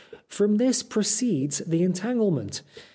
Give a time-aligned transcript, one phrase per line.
[0.27, 2.63] From this proceeds the entanglement.